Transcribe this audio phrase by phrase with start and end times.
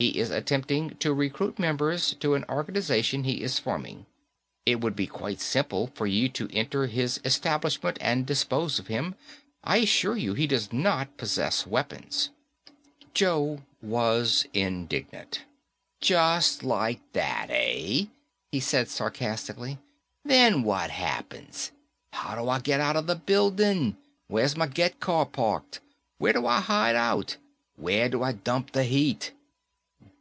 [0.00, 4.04] He is attempting to recruit members to an organization he is forming.
[4.66, 9.14] It would be quite simple for you to enter his establishment and dispose of him.
[9.62, 12.28] I assure you, he does not possess weapons."
[13.14, 15.44] Joe was indignant.
[16.02, 18.04] "Just like that, eh?"
[18.52, 19.78] he said sarcastically.
[20.22, 21.72] "Then what happens?
[22.12, 23.96] How do I get out of the building?
[24.28, 25.80] Where's my get car parked?
[26.18, 27.38] Where do I hide out?
[27.76, 29.32] Where do I dump the heat?"